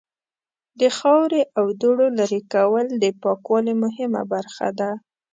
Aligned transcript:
د 0.79 0.81
خاورې 0.97 1.41
او 1.57 1.65
دوړو 1.81 2.07
لرې 2.19 2.41
کول 2.53 2.87
د 3.03 3.05
پاکوالی 3.21 3.73
مهمه 3.83 4.21
برخه 4.33 4.67
ده. 4.79 4.91